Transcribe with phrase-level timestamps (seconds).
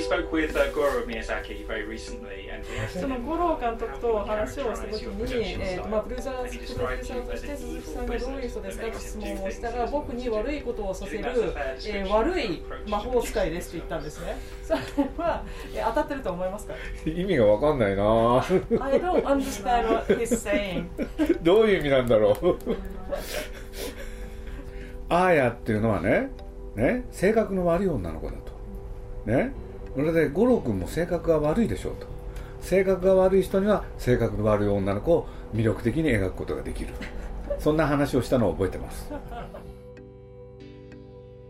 [0.00, 0.48] spoke、
[2.88, 14.36] その五郎監督と話をしたときに、えーとまあ、ブルージャーズプロデューサーとして鈴木さんがどういう人ですかと質問をしたら、僕に悪いことをさせる、えー、悪い魔法使いですと言ったんですね。
[14.62, 14.80] それ
[15.16, 15.44] は、
[15.74, 18.44] え、当たってると思いますか意味がわかんないな
[18.80, 19.00] I
[21.42, 22.36] どういう意味なんだろう。
[25.08, 26.30] あーヤっていうのはね、
[26.74, 28.52] ね性格の悪い女の子だと。
[29.24, 29.52] ね、
[29.98, 32.06] それで五郎君も性格が悪いでしょうと。
[32.60, 36.94] 性格が悪い人には性格の悪い女の子を魅力的に描くことができる。
[37.58, 39.12] そんな話をしたのを覚えてます。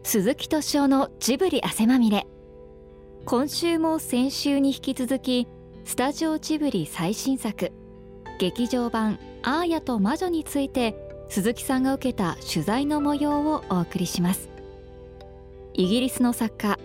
[0.03, 2.27] 鈴木敏夫のジブリ汗まみれ。
[3.27, 5.47] 今週も先週に引き続き
[5.84, 7.70] スタジオジブリ最新作
[8.39, 10.97] 劇場版「アーヤと魔女」について
[11.28, 14.48] 鈴木さんが受けた取材の模様をお送りします。
[15.75, 16.78] イギリスの作家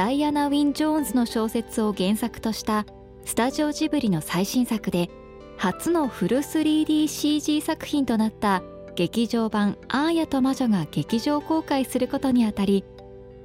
[0.00, 2.86] ダイアナ・ウィン・ジョーンズの小説を原作とした
[3.26, 5.10] スタジオジブリの最新作で
[5.58, 8.62] 初のフル 3DCG 作品となった
[8.94, 12.82] 劇場版「アーヤと魔女」が劇場公開することにあたり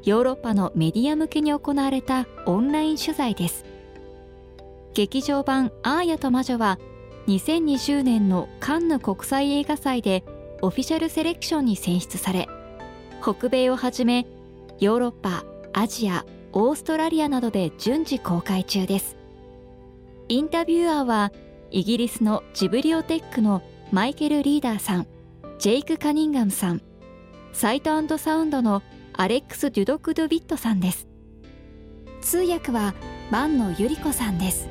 [0.06, 3.66] ヨーロッパのメディア向けに行われたオンライン取材です。
[4.94, 6.80] 劇場版「アーヤと魔女」は
[7.28, 10.24] 2020年のカンヌ国際映画祭で
[10.62, 12.48] オフィシャルセレクションに選出され
[13.22, 14.26] 北米をはじめ
[14.80, 16.26] ヨーロッパアジア
[16.58, 19.18] オーストラリアなどで順次公開中です。
[20.30, 21.34] インタビュアーは
[21.70, 25.08] イギリスのジブリオテックのマイケル・リーダーさん
[25.60, 26.82] ジェイク・カニンガムさん
[27.52, 31.08] サイトサウンドのアレックス・デュドク・ドゥビットさんです。
[32.22, 32.94] 通訳は
[33.32, 34.70] 万野由里子さんです。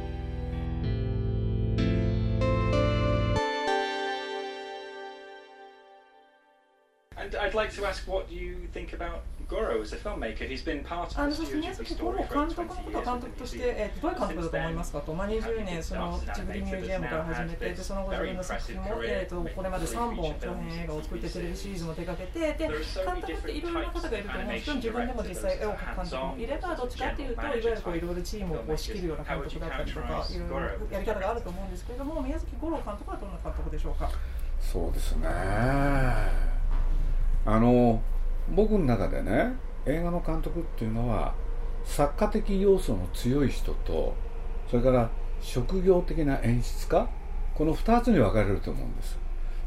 [11.16, 13.04] あ of の the そして Studio 宮崎五 story 郎 for 監督の20こと years.
[13.04, 22.70] 監督として、えーどういう監督だと思いますかと、まあ、20年そのジブリミュージアムから始めてでその後自分の作品も、えー、とこれまで3本長編映画を作ってテレビシリーズも手掛けてで監
[23.20, 30.59] 督っていろいろな方がいると思うんですけど自分でも実際絵を描く監督もいればどっちかっていうといわゆるこういろいろチームをこう仕切るような監督だったりとかいろいろ
[30.91, 34.10] やり方があると思うんですけれども宮崎五郎監督はどんな監督でしょうか？
[34.60, 35.28] そうですね。
[37.47, 38.00] あの
[38.50, 39.55] 僕の中でね
[39.87, 41.34] 映画の監督っていうのは
[41.84, 44.15] 作家的要素の強い人と
[44.71, 45.10] それから
[45.41, 47.09] 職業的な演出家
[47.54, 49.19] この2つに分かれると思うんです。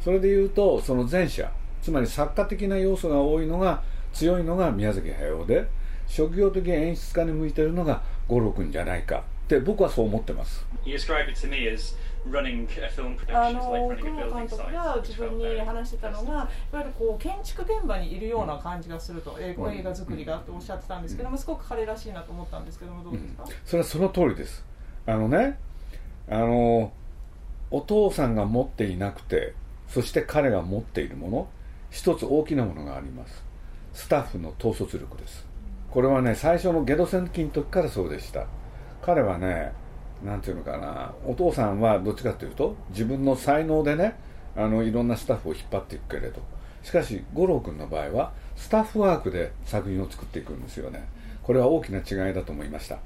[0.03, 1.51] それでいうとその前者
[1.81, 3.81] つまり作家的な要素が多いのが
[4.13, 5.67] 強いのが宮崎駿で
[6.07, 9.23] 職業的演出家に向いてるのが五郎君じゃないか。
[9.47, 10.65] って僕はそう思ってます。
[10.83, 11.95] You described it to me as
[12.29, 19.73] running a film あの like 久 running a 保 building 監督.が自分に話してたのが、いわゆるこう建築現場にいるような感じがすると、えうん。
[19.73, 24.65] 映画作りがとおっしゃってたんですけども、すごく彼らしいなと思ったんですけども、どうですか、それはその通りです。
[25.05, 25.57] あのね
[26.29, 26.91] あの
[27.71, 29.53] お父さんが持っていなくて
[29.87, 31.47] そして彼が持っているもの
[31.89, 33.45] 一つ大きなものがあります。
[33.93, 35.47] スタッフの統率力です。
[35.89, 38.45] これはね最初のゲド戦記の時からそうでした
[39.07, 39.71] 彼はね、
[40.21, 44.15] なていうのかな、お父さんはどっちかというと、自分の才能でね、
[44.53, 46.41] あのいろんなスタッフを引っ張っていくけれど、
[46.83, 51.07] しかし、五郎君の場合は、スタッフワークで作品を作っていくんですよね、
[51.41, 52.99] これは大きな違いだと思いました。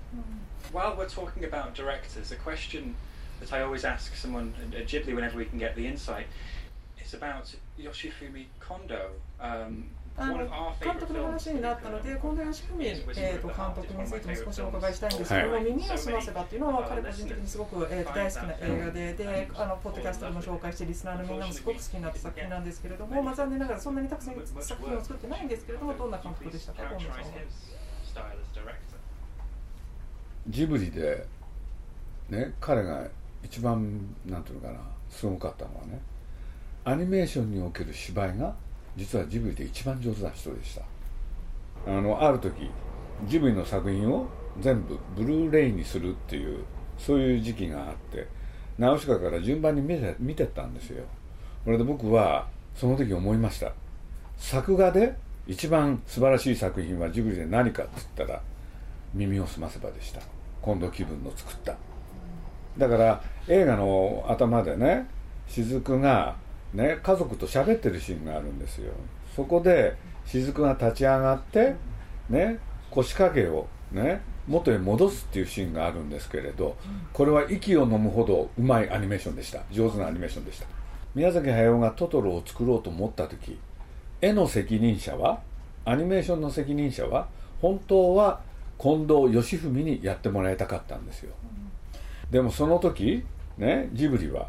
[10.18, 28.32] あの監督の.話になったので、近藤義文、えー、と監督についても少しお伺いしたいんですけども、はい耳を澄ませばっていうのは、彼個人的にすごく、えー、と大好きな映画でであの、ポッドキャストでも紹介して、リスナーのみんなもすごく好きになった作品なんですけれども、まあ、残念ながらそんなにたくさん作品を作ってないんですけれども、どんな監督でしたか、近藤さんは.
[30.50, 31.26] ジブリで
[32.30, 33.08] ね彼が
[33.44, 34.80] 一番なんていうのかな
[35.10, 36.00] すごかったのはね
[36.84, 38.56] アニメーションにおける芝居が
[38.96, 40.82] 実はジブリで一番上手な人でした。
[41.88, 42.70] あのある時
[43.26, 44.28] ジブリの作品を
[44.60, 46.64] 全部ブルーレイにするっていう
[46.98, 48.28] そういう時期があって
[48.78, 51.04] ナウシカから順番に見て見てったんですよ。
[51.64, 53.74] それで僕はその時思いました。
[54.38, 55.16] 作画で
[55.48, 58.42] 一番素晴らしい作品はジブリで何かって言ったら
[59.14, 60.22] 耳をすませばでした。
[60.64, 61.76] 近藤気分の作った。
[62.78, 65.08] だから映画の頭でね
[65.48, 66.36] 雫が
[66.74, 68.94] ね家族と喋ってるシーンがあるんですよ。
[69.36, 69.96] そこで
[70.26, 71.76] 雫が立ち上がって
[72.30, 72.60] ね
[72.90, 76.76] 腰掛けをね元へ戻すっていうシーンがあるんですけれど
[77.14, 79.62] これは息を飲むほどうまいアニメーションでした。
[79.72, 80.68] 上手なアニメーションでした。
[81.14, 83.60] 宮崎駿がトトロを作ろうと思った時
[84.22, 85.42] 絵の責任者は
[85.84, 87.28] アニメーションの責任者は
[87.62, 88.40] 本当は
[88.80, 91.34] 近藤義文にやってもらいたかったんですよ、
[92.32, 93.24] でもその時
[93.58, 94.48] ねジブリは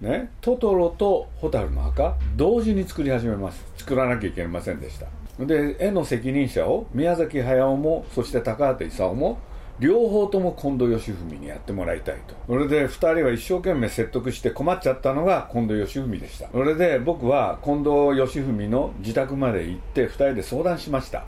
[0.00, 0.30] ね。
[0.40, 3.64] トトロと蛍の墓同時に作り始めます。
[3.76, 5.06] 作らなきゃいけませんでした。
[5.44, 9.38] で絵の責任者を宮崎駿もそして高畑勲も
[9.78, 12.34] 両方とも近藤義文にやってもらいたいと。
[12.48, 16.48] それで2人は一生懸命説得して困っちゃったのが近藤義文でした。
[16.50, 21.24] それで僕は近藤義文の自宅まで行って2人で相談しました。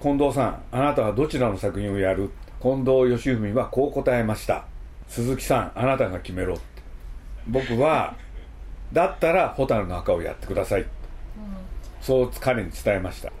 [0.00, 2.30] 近藤さんあなたはどちらの作品をやる？
[2.62, 4.64] 近藤義文はこう答えました。
[5.08, 6.56] 鈴木さんあなたが決めろ。
[7.50, 8.16] 僕は
[8.92, 10.88] だったら蛍の墓をやってください、うん、
[12.00, 13.32] そう彼に伝えました。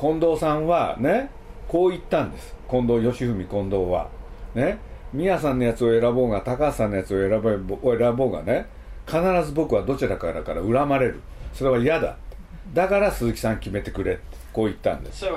[0.00, 1.30] 近藤さんはね
[1.68, 2.54] こう言ったんです。
[2.70, 4.08] 近藤義文近藤は。
[4.54, 4.78] ね
[5.12, 8.66] 宮さんのやつを選ぼうが高橋さんのやつを選ぼ選ぼうがね
[9.06, 11.20] 必ず僕はどちらからから恨まれる。
[11.52, 12.16] それは嫌だ。
[12.72, 14.18] だから鈴木さん決めてくれ
[14.52, 15.24] こう言ったんです。
[15.24, 15.36] So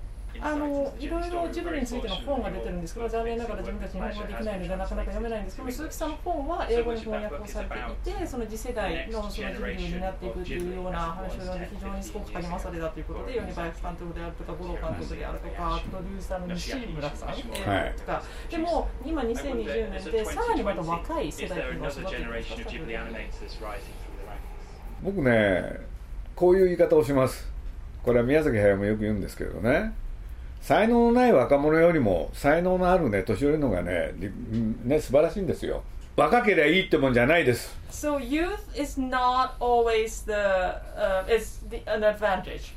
[0.39, 22.31] あのいろいろジブリについての本が出てるんですけど残念ながら自分たち日本語できないのでなかなか読めないんですけど鈴木さんの本は英語に翻訳をされていてその次世代のそのジブリになっていくっていうような話を読んで非常にすごく励まされたということで米林監督であるとか五郎監督であるとかプロデューサーの西村さん、えー、とかでも今2020年でさらにまた若い世代っていうのを育てていく
[25.03, 25.91] 僕ね
[26.35, 27.51] こういう言い方をします。
[28.03, 29.93] これは宮崎駿もよく言うんですけどね
[30.61, 34.13] 才能のない若者よりも才能のあるね年寄りのがね
[34.83, 35.83] ね素晴らしいんですよ
[36.15, 42.73] 若ければいいってもんじゃないです So youth is not always the、uh, is the, an advantage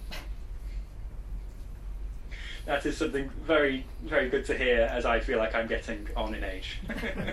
[2.66, 6.34] That is something very, very good to hear as I feel like I'm getting on
[6.34, 6.80] in age.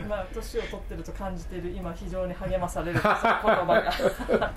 [0.09, 4.53] まあ年を取ってると感じている今非常に励まされる言葉が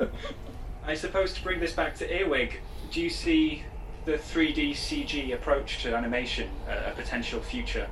[0.84, 2.60] I suppose to bring this back to Earwig,
[2.90, 3.62] do you see
[4.04, 7.86] the 3D CG approach to animation a, a potential future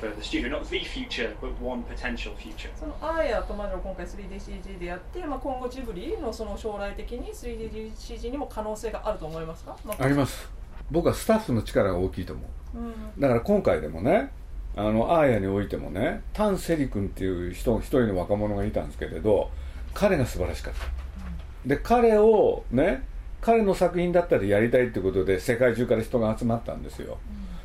[0.00, 0.48] for the studio?
[0.50, 2.70] Not the future, but one potential future.
[2.78, 10.56] そのアーヤとマジョ今回 3DCG でやって、まあ、今後ジブリのその将来的に 3DCG にも可能性があると思いますか、あります。
[10.90, 12.42] 僕はスタッフの力が大きいと思
[12.74, 14.30] う、うん、だから今回でもね
[14.76, 19.50] あのアーヤにおいてもねタン・セリ君っていう人一人の若者がいたんですけれど
[19.94, 23.04] 彼が素晴らしかった、うん、で彼をね
[23.46, 27.16] 彼の作品だったらやりたいってことで世界中から人が集まったんですよ、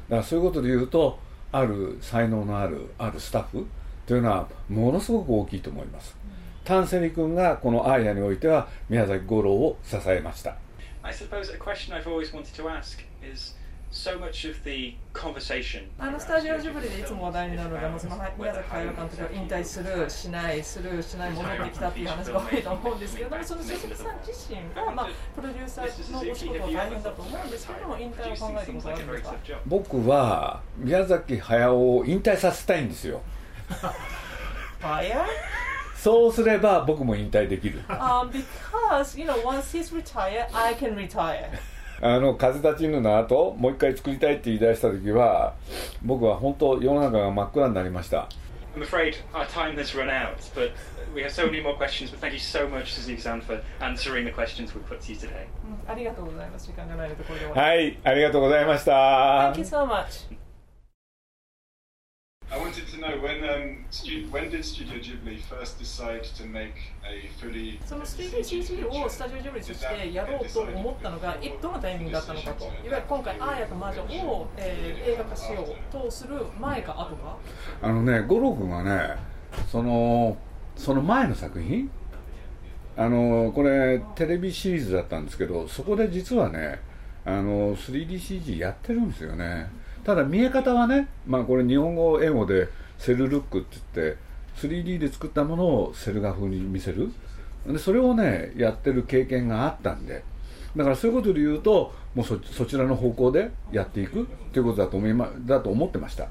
[0.09, 1.17] だからそういうことで言うと
[1.51, 3.65] ある才能のあるあるスタッフ
[4.05, 6.15] というのはものすごく大きいと思います、
[6.63, 10.55] タンセリ君がこの「アーヤ」においては宮崎五郎を支えました。
[11.01, 13.57] I suppose a question I've always wanted to ask is
[13.91, 33.21] so much of the conversation あのスタジオジブリでいつも話題になるのが、その宮崎駿監督が引退する、しない、する、しない、戻ってきたっていう話が多いと思うんですけれども、その鈴木さん自身が、まあ、プロデューサーのお仕事は大変だと思うんですけども、引退を考えたことあるんですか僕は宮崎駿を引退させたいんですよ。
[35.95, 37.83] そうすれば僕も引退できる。
[37.87, 41.59] Um, because, you know, once he's retired, I can retire.
[42.01, 45.53] あの風立ちぬの後もう一回作りたいって言い出した時は
[46.01, 48.27] 僕は本当世の中が真っ暗になりました
[48.75, 50.71] I'm afraid our time has run out, but
[51.13, 52.09] we have so many more questions.
[52.09, 55.47] But thank you so much, Suzuki-san, for answering the questions we put to you today.
[55.85, 56.67] ありがとうございます。
[56.67, 59.51] 時間がないのでこれではい、ありがとうございました。
[59.53, 60.40] Thank you so much.
[62.53, 66.75] I wanted to know when um, stu- when did Studio Ghibli first decide to make
[67.05, 72.65] a fully その 3DCG をスタジオジブリとしてやろうと思ったのがいどのタイミングだったのかと。
[72.65, 77.37] いわゆる今回「アーヤと魔女を」えー、映画化しようとする前か後か？
[77.81, 79.15] あのね五郎君はね
[79.71, 80.37] その
[80.75, 81.89] その前の作品？
[82.97, 86.81] あのこれテレビシリーズだったんですけどそこで実はね
[87.23, 89.69] あの 3DCG やってるんですよね
[90.03, 94.17] ただ見え方はね、まあ、これ日本語英語でセルルックって言って
[94.55, 97.11] 3D で作ったものをセル画風に見せる。
[97.65, 100.23] でそれをねやってる経験があったんで。
[100.75, 106.29] だからそういうことで言うともうそちらの方向でやっていくということだと思い、ま、だと思ってました、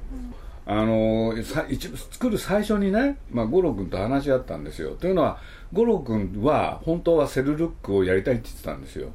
[0.65, 4.95] あのさ一作る最初にね、まあ、五郎君と話し合ったんですよ。
[4.95, 5.37] というのは
[5.73, 9.09] 五郎君は本当はセルルックをやりたいって言ってたんですよ、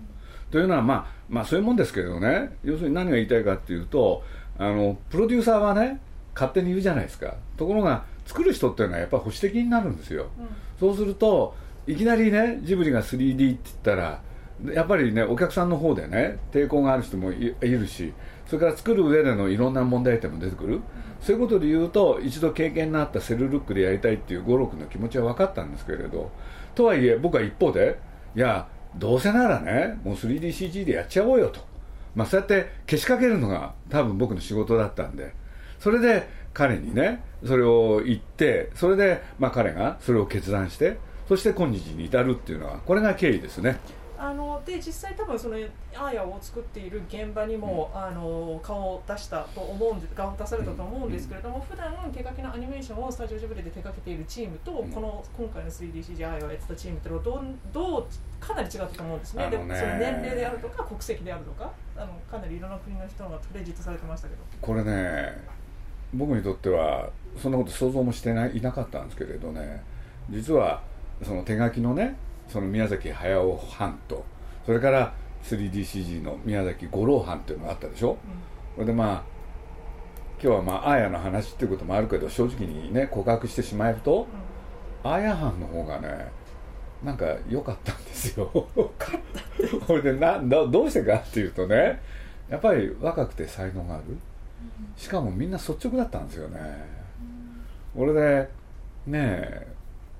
[0.52, 2.56] というのは、まあ、まあそういうもんですけどね。
[2.62, 4.22] 要するに何が言いたいかっていうと
[4.58, 6.00] あのプロデューサーはね
[6.34, 7.34] 勝手に言うじゃないですか。
[7.56, 10.48] ところが作る人っていうのはやっぱり保守的になるんですよ、うん、
[10.78, 11.54] そうすると
[11.86, 14.20] いきなりねジブリが 3D って言ったら
[14.74, 18.12] やっぱりねお客さんの方でね抵抗がある人もいるし
[18.46, 20.80] それから作る上でのいろんな問題点も出てくる、
[21.20, 26.30] そういうことで言うと一度経験のあったセルルックでやりたいっていう五六の気持ちは分かったんですけれど
[26.76, 27.98] とはいえ僕は一方で
[28.36, 31.60] いやどうせならねもう 3DCG でやっちゃおうよと、
[32.16, 35.34] まあ、そうやってけしかけるのが多分僕の仕事だったんで
[35.78, 40.96] それで彼にねそれを言ってそれでまあ彼がそれを決断して
[41.28, 43.78] そして今日に至るっていうのはこれが経緯ですね。
[44.18, 45.56] あので実際多分その
[45.94, 57.42] アーヤを作っている現場にも、うん、あの顔を出したと思うんで顔を出されたと思うんですけれども、うん、普段手書きのアニメーションをスタジオジブリで手掛けているチームと、うん、この今回の 3DCG アーヤをやってたチームっていうのは
[57.72, 58.06] どう
[58.40, 59.50] かなり違ったと思うんですね、ね。
[59.50, 64.42] でその年齢であるとか国籍であるとかあのかなりいろんな国の人がクレジットされてましたけど。
[64.60, 65.56] これね
[66.14, 69.82] 僕にとってはそんなこと想像もしてないいなかったんですけれどね。
[70.30, 70.82] 実は
[71.22, 72.16] その手書きのね
[72.48, 74.24] その宮崎駿藩と
[74.64, 78.16] それから 3DCG の宮崎五郎藩っていうのがあったでしょ、うん、
[78.74, 79.22] それでまあ
[80.42, 84.26] 今日はまあアーヤの話っていうこともあるけど正直にね告白してしまえると、
[85.04, 86.30] うん、アーヤ藩の方がね
[87.02, 88.46] なんか良かったんですよ。
[89.86, 92.00] これでなどうしてかっていうとね
[92.48, 94.04] やっぱり若くて才能がある。
[94.96, 96.58] しかもみんな率直だったんですよね、
[97.96, 98.48] うん、俺で
[99.06, 99.75] ねえ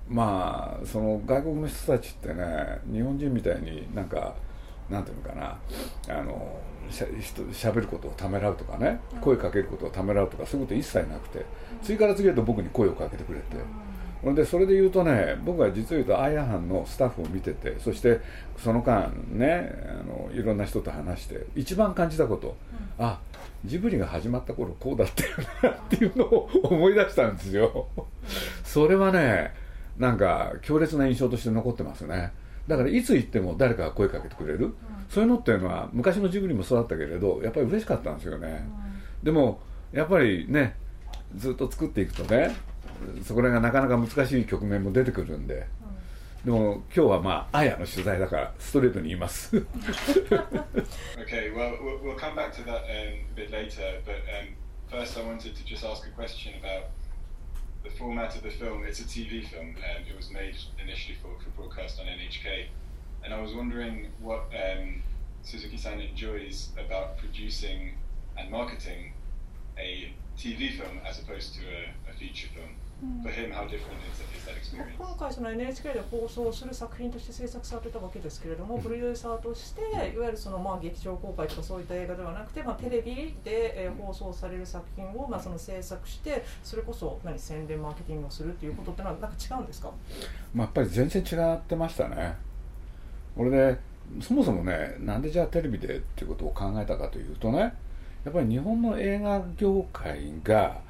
[0.09, 4.35] まあその外国の人たちってね日本人みたいになんか
[4.89, 5.59] なんていうのかな
[6.09, 6.61] あの
[6.91, 7.07] しゃ
[7.53, 11.45] しゃべることをためらうとかね声かけることをためらうとかそういうこと一切なくて
[11.83, 13.57] 次から次へと僕に声をかけてくれて。
[14.25, 18.21] でそれで言うとね僕は実を言うとアイアンハンのスタッフを見ててそして
[18.57, 22.57] その間ねあのいろんな人と話して一番感じたこと、
[22.99, 23.21] うん、あ
[23.65, 25.31] ジブリが始まった頃こうだったよ
[25.63, 27.89] なっていうのを思い出したんですよ。
[28.65, 29.55] それはね
[29.99, 32.33] なんか強烈な印象として残ってますね。
[32.69, 34.75] だからいつ行っても誰かが声かけてくれる、うん、
[35.09, 38.67] そういうのっていうのは昔のジブリもそうだったけれどやっぱり嬉しかったんですよね、
[39.21, 39.61] うん、でも
[39.93, 40.75] やっぱりね
[41.37, 42.57] ずっと作っていくとね
[43.23, 45.67] そこらがなかなか難しい局面も出てくるんで、
[46.45, 49.55] でも今日はまああやの取材だからストレートに言います。
[51.19, 54.55] Okay, well, we'll come back to that、um, a bit later, but um,
[54.89, 56.85] first I wanted to just ask a question about
[57.87, 61.31] the format of the film, it's a TV film, and it was made initially for,
[61.43, 62.67] for broadcast on NHK.
[63.25, 65.03] And I was wondering what um,
[65.43, 67.95] Suzuki-san enjoys about producing
[68.37, 69.13] and marketing
[69.79, 72.71] a TV film as opposed to a, a feature film.
[74.99, 79.83] 今回その NHK で放送する作品として制作されてたわけですけれども、プロデューサーとして
[80.15, 89.91] いわゆるそのまあ劇場公開とかそういった映画ではなくて、まあ、テレビで、え放送される作品をまあその制作してそれこそ何宣伝マーケティングをするっていうことってのはなんか違うんですか、
[90.55, 92.35] まあ、やっぱり全然違ってましたね。
[93.37, 93.79] 俺で
[94.21, 97.59] そもそもねなんでじゃあテレビでっていうことを考えたかというとね
[98.25, 100.81] やっぱり日本の映画業界が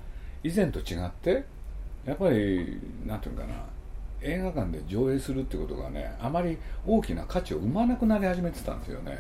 [0.45, 1.45] 以前と違って
[2.07, 3.55] やっぱりなんていうかな。
[4.23, 9.17] 映画館で上映するってことがねあまり大きな価値を生まなくなり始めてたんですよね、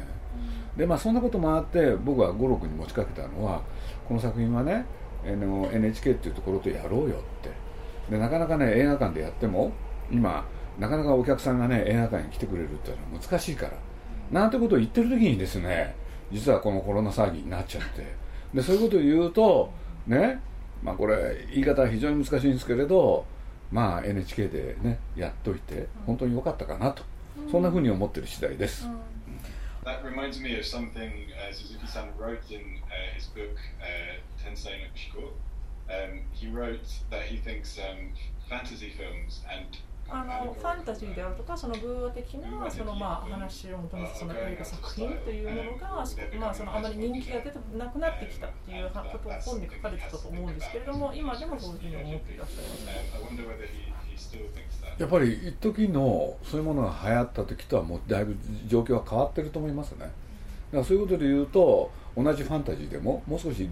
[0.74, 3.62] うん、でまあそんなこともあって僕は五六に持ちかけたのは
[4.08, 4.86] この作品はね
[5.24, 7.50] NHK っていうところとやろうよって。
[8.10, 9.72] でなかなかね映画館でやっても
[10.10, 10.46] 今
[10.78, 13.72] なかなかお客さんがね映画館に来てくれるっていうのは難しいから、
[14.30, 15.96] なんてことを言ってる時にですね
[16.30, 18.06] 実はこのコロナ騒ぎになっちゃって。
[18.54, 19.70] でそういうことを言うと
[20.06, 20.40] ね
[20.82, 23.24] まあこれ言い方は非常に難しいんですけれど
[23.70, 27.02] まあ NHK でねやっといて本当に良かったかなと、
[27.38, 28.88] うん、そんなふうに思ってる次第です。
[29.84, 35.30] That reminds me of something uh, Suzuki-san wrote in uh, his book uh, Tensei no Shiko.
[35.88, 38.12] Um, he wrote that he thinks um,
[38.50, 46.04] fantasy films and あのファンタジーであるとかその偶話的なそのまあ話を求めその映画作品というものが
[46.38, 52.86] まあそのあまり人気が出てなくなってきたっていうことを本に書かれてたと思うんですけれども今でもそういうふうに思っていらっしゃいます。
[54.98, 58.36] やっぱり一時のそういうものが流行った時とはもうだいぶ
[58.66, 59.98] 状況は変わってると思いますね。
[60.00, 60.12] だか
[60.72, 63.68] らそういうことで言うと同じファンタジーでももう少し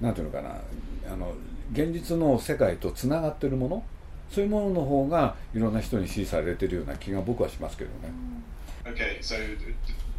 [0.00, 0.50] なんていうのかな
[1.12, 1.32] あの
[1.72, 3.82] 現実の世界とつながってるもの
[4.30, 8.12] そういうものの方がいろんな人に支持されてるような気が僕はしますけどね。
[8.84, 9.34] Okay, so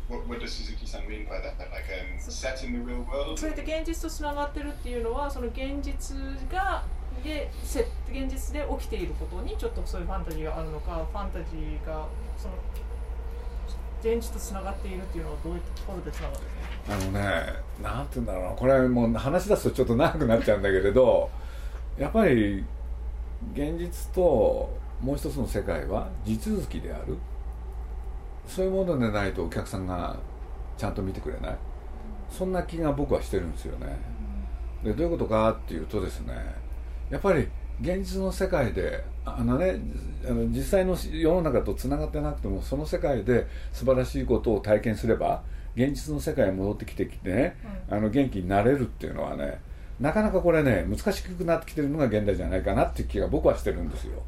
[0.10, 1.58] what, what does Suzuki-san mean by that?
[1.72, 3.38] Like um, set in the real world?
[3.38, 6.18] それで現実とつながってるっていうのはその現実
[6.52, 6.84] が
[7.24, 7.50] で
[8.10, 12.54] 現実で起きていることにちょっとそういうファンタジーがあるのかファンタジーがその
[14.02, 16.56] 現実とつながっているっていうのはどういったところでつながるんです
[16.90, 16.94] か？
[16.94, 21.30] あのねなんて言うんだろうこれはもう話し出すとちょっと長くなっちゃうんだけれど
[21.98, 22.64] やっぱり
[23.54, 24.70] 現実と
[25.02, 27.18] もう一つの世界は地続きである。
[28.48, 30.18] そういうものでないとお客さんが
[30.78, 31.58] ちゃんと見てくれない。
[32.30, 33.98] そんな気が僕はしてるんですよね。
[34.84, 36.34] でどういうことかっていうとですね
[37.10, 37.48] やっぱり
[37.82, 39.80] 現実の世界であのね
[40.26, 45.44] あの実際の世の中とつながってなくてもその世界で素晴らしいことを体験すれば
[45.76, 47.58] 現実の世界に戻ってきてきてね、
[47.90, 49.62] うん、あの元気になれるっていうのはね
[50.00, 54.24] なかなかこれね、難しくなってきてるのが現代じゃないかなっていう気が僕はしてるんですよ。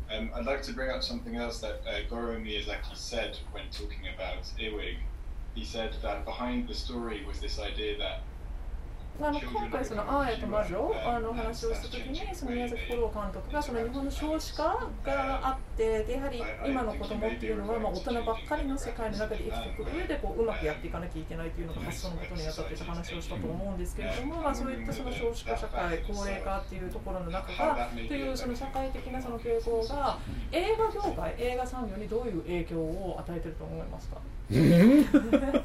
[9.20, 14.64] あの今回その「アーヤと魔女」あの話をした時にその宮崎五郎監督がその日本の少子化
[15.04, 19.98] があってでやはり今の子供っていうのはまあ大人ばっかりの世界の中で生きてくる。
[19.98, 30.18] 上でこううまくやっていかなきゃいけないというのが発想のことにあたって話をしたと思うんですけれども、まあ、そういったその少子化社会高齢化っていうところの中がというその社会的なその傾向が
[30.52, 34.18] 映画業界映画産業にどういう影響を与えてると思いますか？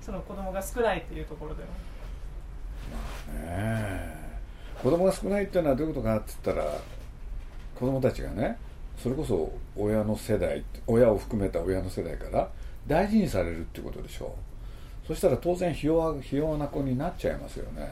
[0.00, 1.68] その子供が少ないっていうところでは。
[3.34, 4.12] ね
[4.82, 6.78] 子供が少ないっていうのはどういうことかって言ったら
[7.78, 8.58] 子供たちがね
[9.00, 12.48] それこそ親の世代親を含めた親の世代から
[12.86, 15.06] 大事にされるっていうことでしょう。
[15.06, 17.88] そしたら当然ひ弱ひ弱な子になっちゃいますよね、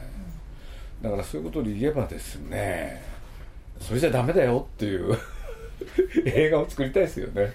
[1.01, 3.03] だからそういうことで言えばですね
[3.79, 5.17] それじゃダメだよっていう
[6.25, 7.53] 映画を作りたいですよね。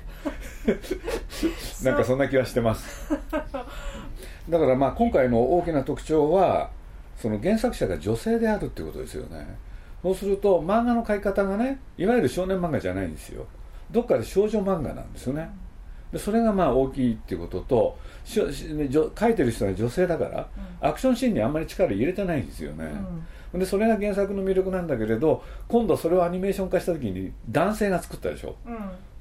[1.82, 3.14] なんかそんな気はしてます。
[4.48, 6.70] だからまあ今回の大きな特徴は
[7.16, 9.56] その原作者が女性であるっていうことですよね。
[10.02, 13.46] そうすると漫画の描き方がねいわゆる少年漫画じゃないんですよ。
[13.90, 15.50] どっかで少女漫画なんですよね。
[16.12, 20.48] でそれがまあ大きいっていうことと書いてる人が女性だから、
[20.80, 22.92] アクションシーンにあんまり力入れてないんですよね、
[23.52, 28.54] うん、でそれが原作の魅力なんだけれど今度それをアニメーション化した時に男性が作ったでしょ、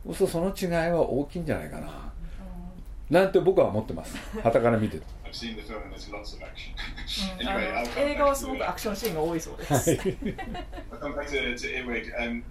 [0.05, 4.15] うん、その違いは大きいんじゃないかな、うん、なんて僕は思ってます。
[4.43, 6.74] はたから見てて seen the film and there's lots of action.
[7.38, 9.90] anyway, I'll come 映画はすごくアクションシーンが多いそうです。
[9.92, 12.12] I'll come back to, to Earwig.
[12.18, 12.42] Um,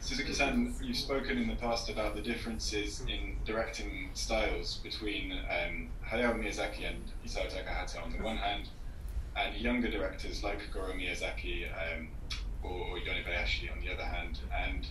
[0.00, 6.34] Suzuki-san, you've spoken in the past about the differences in directing styles between um, Hayao
[6.34, 8.68] Miyazaki and Isao Takahata on the one hand,
[9.36, 12.08] and younger directors like Goro Miyazaki um,
[12.62, 14.38] or, or Yone Bayashi on the other hand.
[14.52, 14.86] And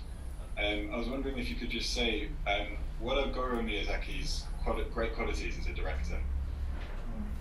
[0.57, 4.45] um, I was wondering if you could just say um, what are Goro Miyazaki's
[4.93, 6.19] great qualities as a director?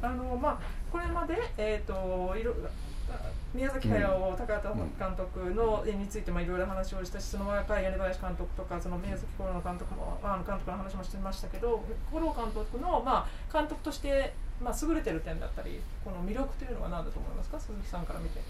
[0.01, 0.59] あのまあ
[0.91, 2.53] これまで、えーと、いろ
[3.53, 17.59] 宮崎駿高畑監督の絵についていろいろ話をしたしその若い米林監督とかその宮崎五郎監督もあの監督の話もしてましたけど五郎監督の、まあ、監督として、まあ、優れてる点だったりこの魅力というのは何だと思いますか？
[17.59, 18.41] 鈴木さんから見て。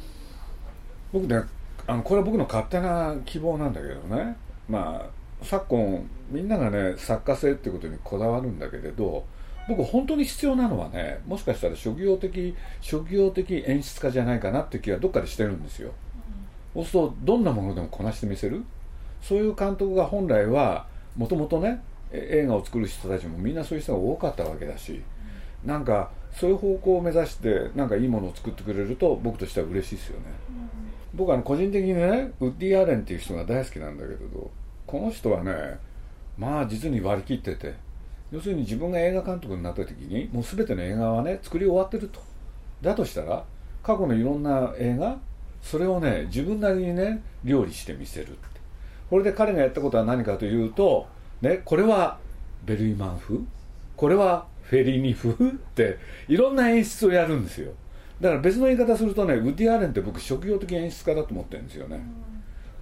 [1.13, 1.43] 僕ね
[1.85, 4.35] あのこれは僕の勝手な希望なんだけどね
[4.67, 9.23] まあ昨今みんながね作家性っていうことにこだわるんだけれど
[9.67, 15.91] 僕本当に必要なのはねもしかしたら職業的職業的演出家じゃないかなって気はどっかでしてるんですよ、
[16.73, 18.63] そうするとどんなものでもこなしてみせる？
[19.21, 25.01] そういう監督が本来はもともとね映画を作る人たちもみんなそういう人が多かったわけだし、
[25.63, 30.69] うん、なんかそういう方向を目指してなんかいいものを作ってくれると僕としては嬉しいですよね、うん、
[31.15, 34.51] 僕は個人的にねウッディ・アレンっていう人が大好きなんだけれど
[34.85, 35.79] この人はね
[36.37, 37.73] まあ実に割り切ってて
[38.31, 42.21] 要するに自分が映画監督になった時にもう全ての映画はね作り終わってると。
[42.81, 43.43] だとしたら
[43.81, 45.17] 過去のいろんな映画
[45.61, 48.37] それをね自分なりにね料理してみせる
[49.09, 51.07] これで彼がやったことは何かというと、
[51.41, 52.19] ね、これは
[52.65, 53.39] ベルイマン風
[53.95, 57.71] これはフェリーニ風っていろんな演出をやるんですよ。
[58.19, 62.01] だから別の言い方するとねウッディ・アレンって僕職業的演出家だと思ってるんですよね。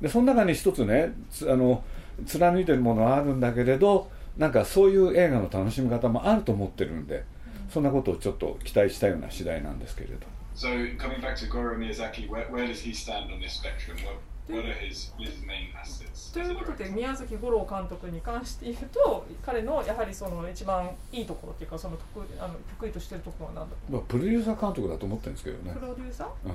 [0.02, 1.84] でその中に一つねあの
[2.26, 7.24] 貫いてるものはあるんだけれどなんかそういう映画の楽しみ方もあると思ってるんで、
[7.70, 10.28] そんなことをちょっと期待したような次第なんですけれど。
[10.56, 13.98] So coming back to Goro Miyazaki, where, where does he stand on this spectrum?
[14.06, 14.16] What,
[14.48, 16.34] what are his, his main assets?
[16.34, 25.74] ということで宮崎五郎監督に関して言うと彼のやはりその一番いいところっていうかその得あの得意としてるところは何だまあプロデューサー監督だと思ってるんですけどね。
[25.74, 26.54] プロデューサー、うん、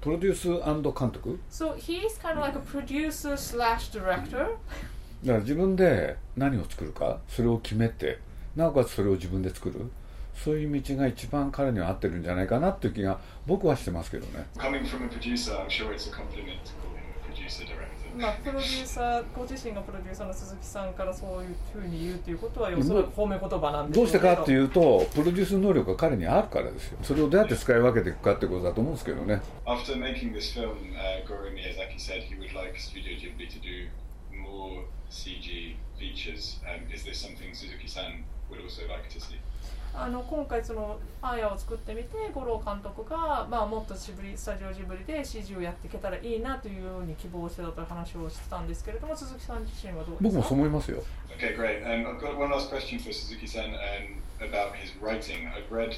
[0.00, 4.56] プロデュース監督？So he's kind of like a producer slash director
[5.24, 8.18] だから自分で何を作るかそれを決めて
[8.54, 9.90] なおかつそれを自分で作る。
[10.34, 14.46] そういう道が一番彼には合ってるんじゃないかなっていう気が僕はしてますけどね。
[18.16, 24.02] まあ、プロデューサーご自身がプロデューサーの鈴木さんからそういうふうに言うということはおそらく褒め言葉なんでど。
[24.02, 26.98] うしてかっていうとプロデュース能力が彼にあるからですよ。
[27.02, 29.40] それをどうやって使い分けていくかってことだと思うんですけどね。
[29.66, 33.88] After making this film、uh, Goro Miyazaki said he would like Studio Ghibli to do
[34.36, 39.37] more CG features、um, is this something Suzuki-san would also like to see?
[39.95, 51.03] あの今回そのアーヤを作ってみて五郎監督が、まあ、もっとジブリスタジオジブリで CG をやっていけたらいいなというように希望してたという話をしてたんですけれども鈴木さん自身はどうですか僕もそう思いますよ。
[51.37, 51.83] Okay, great.
[51.83, 53.77] Um, I've got one last question for Suzuki-san um,
[54.39, 55.47] about his writing.
[55.47, 55.95] I've read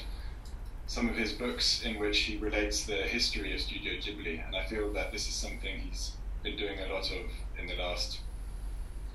[0.88, 4.66] some of his books in which he relates the history of Studio Ghibli, and I
[4.66, 6.12] feel that this is something he's
[6.44, 8.20] been doing a lot of in the last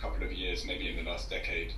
[0.01, 1.73] couple of years, maybe in the last decade.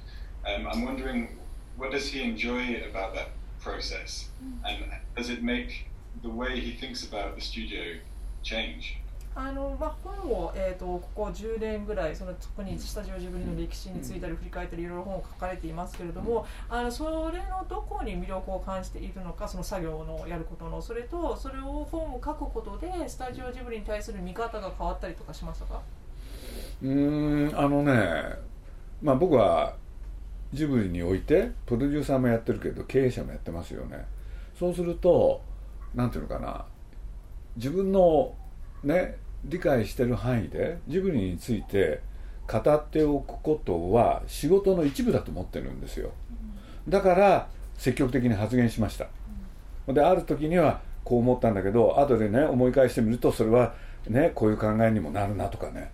[0.46, 1.40] Um, I'm wondering
[1.78, 4.30] what does he enjoy about that process,
[4.66, 5.88] and does it make
[6.24, 8.00] the way he thinks about the studio
[8.44, 8.98] change?
[9.40, 20.82] あのまあ、本を、えーと、ここ10年ぐらいその特にスタジオジブリの歴史についたり振り返ったりいろいろ本を書かれていますけれどもあのそれのどこに魅力を感じているのかその作業のやることの。
[20.82, 25.82] それとそれを本を書くことでスタジオジブリに対する見方が変わったりとかしましたか？
[26.84, 27.94] うんあのね
[29.02, 29.76] まあ僕は
[30.54, 34.06] ジブリにおいてプロデューサーもやってるけど経営者もやってますよね。
[34.58, 35.42] そうすると
[35.94, 36.66] 何ていうのかな
[37.58, 38.34] 自分の
[38.84, 42.02] ね理解してる範囲でジブリについて
[42.48, 46.12] 語っておくことは仕事の一部だと思ってるんですよ。
[46.88, 49.08] だから積極的に発言しました。
[49.92, 53.76] である時にはこう思ったんだけど後でね思い返してみるとそれは
[54.08, 55.92] ねこういう考えにもなるなとかね。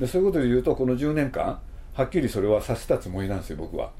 [0.00, 1.58] でそういうことで言うとこの10年間
[1.94, 3.90] はっきりそれはさせたつもりなんですよ僕は、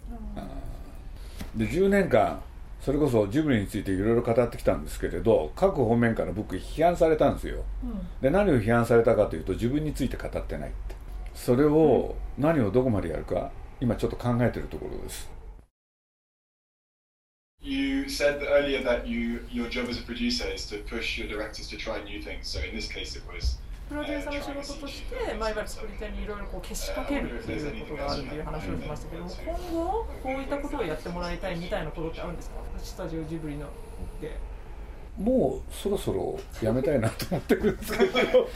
[1.54, 2.40] うん、で10年間
[2.80, 10.96] それこそジブリについていろいろ語ってきたんですけれど各方面から僕批判されたんですよ、うん、で何を批判されたかというと自分について語ってないって。
[11.36, 15.30] それを何をどこまでやるか今ちょっと考えてるところです。
[17.60, 21.76] You said earlier that you, your job as a producer is to push your directors to
[21.76, 22.44] try new things.
[22.44, 32.56] So in this case, it was プロデューサーの仕事として、まあ、いわゆる作り手にいろいろこうけしかけるっていうことがあるっていう話をしましたけども今後こういったことをやってもらいたいみたいなことってあるんですか？
[32.78, 33.66] スタジオジブリの
[34.20, 34.36] で。
[35.16, 38.48] もうそろそろやめたいなと思ってるんですけど。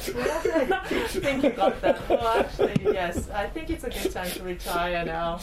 [1.23, 1.97] think you got that.
[2.07, 3.31] Well, actually, yes.
[3.33, 5.38] I think it's a good time to retire now.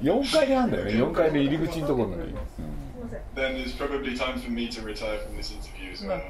[0.00, 2.34] 4階にあるんだよね、4階の入り口のところに。
[3.34, 6.20] Then there's probably time for me to retire from this interview as well.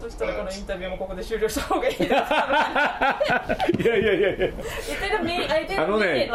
[0.00, 2.10] そしたらこのインタビューもここで終了した方がいいです。
[2.10, 2.16] か
[3.78, 4.48] いやいやいやいや。
[5.78, 6.30] あのね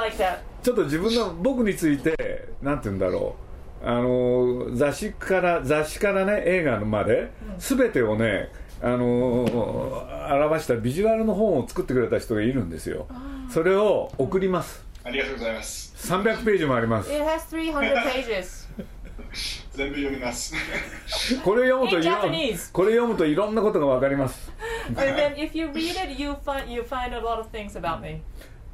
[0.63, 2.15] ちょっと自分の僕について
[2.61, 3.35] なんて言うんだろ
[3.83, 3.87] う。
[3.87, 8.49] あの雑誌から雑誌からね映画まで全てをね
[8.81, 9.43] あの
[10.31, 13.07] 表したビジュアルの本を作ってくれた人がいるんですよ。
[13.49, 15.93] それを送ります、ありがとうございます。
[16.09, 17.11] 300ページもあります
[19.19, 20.53] It has 300 pages 全部読みます
[21.43, 22.17] これ読むといろ
[22.73, 24.51] これ読むといろんなことがわかります
[24.89, 28.01] And then if you read it you find, you find a lot of things about
[28.01, 28.21] me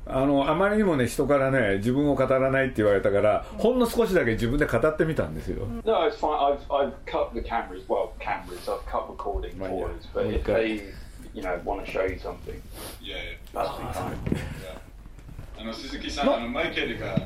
[0.09, 5.67] あのあまりにもね人からね自分を語らないって言われたから、ほんの少しだけ自分で語ってみたんですよ。
[5.83, 6.31] No, it's fine.
[6.31, 10.93] I've, I've cut the cameras, well, cameras, I've cut recording cords, but if they,
[11.33, 12.61] you know, want to show you something,
[13.01, 14.15] yeah, that's fine.
[15.59, 17.17] あの鈴木さん、あのマイケルが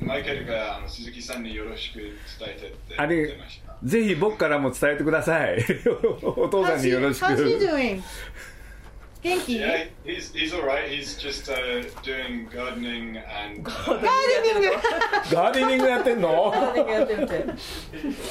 [0.00, 2.14] マイケルがあの鈴木さんによろしく伝
[2.56, 3.38] えてってあれ
[3.84, 5.64] ぜひ僕からも伝えてください
[6.22, 8.02] お父さんによろしく How's he doing?
[9.22, 10.88] 元気 Yeah, he's, he's alright.
[10.88, 13.62] He's just、uh, doing gardening and...
[13.62, 16.54] ガーデニングガーデニングやってんの
[16.88, 17.44] やってるって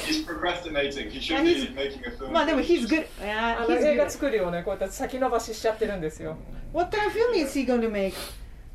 [0.08, 1.10] He's procrastinating.
[1.10, 2.32] He should be making a film.
[2.32, 3.06] まあでも he's good.
[3.22, 6.36] Yeah, あの映画作りをね、こうやって先延ばししちゃってるんですよ
[6.72, 8.14] What kind of film is he going to make?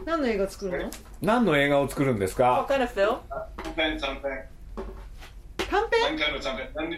[0.03, 0.91] 何の映画作るの？
[1.21, 3.19] 何の映画を作るんですか？What kind of film?
[3.63, 4.21] 短編短編
[5.57, 6.01] 短編？
[6.01, 6.89] 何回の短編何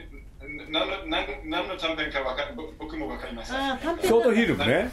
[0.72, 2.44] 何の何何の短編かわか
[2.80, 3.58] 僕もわかりません。
[3.58, 4.06] あ短編。
[4.06, 4.92] ショートフィルムね。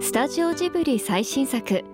[0.00, 1.84] スタジオジブリ最新作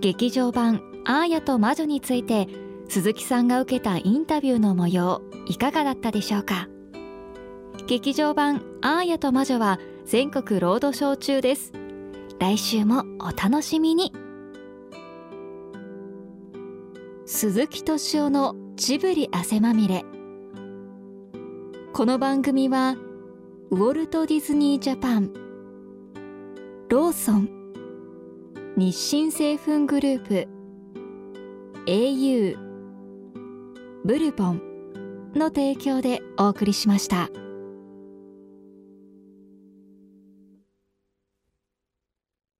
[0.00, 2.48] 劇場版「アーヤと魔女」について
[2.88, 6.68] 鈴木さんが受けたインタビューの模様いかがだったでしょうか？
[7.86, 9.78] 劇場版「アーヤと魔女」は
[10.10, 11.72] 全国ロードショー中です。
[12.40, 14.12] 来週もお楽しみに。
[17.26, 20.04] 鈴木敏夫のジブリ汗まみれ。
[21.92, 22.96] この番組は
[23.70, 25.32] ウォルト・ディズニー・ジャパン
[26.88, 27.48] ローソン
[28.76, 30.48] 日清製粉グループ
[31.86, 32.56] au
[34.04, 34.62] ブルボン
[35.36, 37.30] の提供でお送りしました。